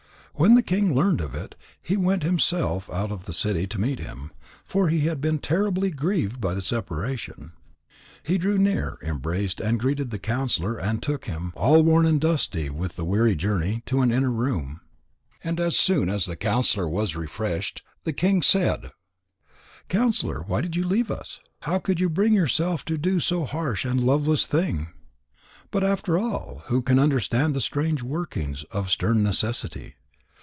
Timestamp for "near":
8.57-8.97